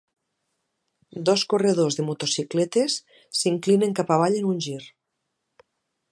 Dos 1.29 1.41
corredors 1.51 1.97
de 1.99 2.05
motocicletes 2.07 2.95
s'inclinen 3.41 3.95
cap 3.99 4.13
avall 4.15 4.39
en 4.39 4.49
un 4.53 4.63
gir. 4.69 4.81